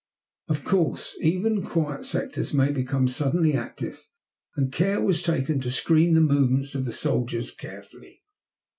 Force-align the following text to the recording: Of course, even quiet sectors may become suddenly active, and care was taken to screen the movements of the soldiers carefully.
Of 0.47 0.63
course, 0.63 1.15
even 1.21 1.61
quiet 1.63 2.05
sectors 2.05 2.55
may 2.55 2.71
become 2.71 3.07
suddenly 3.07 3.53
active, 3.53 4.07
and 4.55 4.73
care 4.73 4.99
was 4.99 5.21
taken 5.21 5.59
to 5.59 5.69
screen 5.69 6.15
the 6.15 6.21
movements 6.21 6.73
of 6.73 6.85
the 6.85 6.91
soldiers 6.91 7.51
carefully. 7.51 8.23